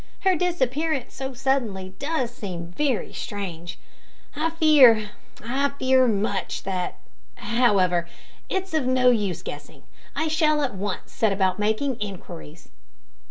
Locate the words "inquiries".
12.01-12.69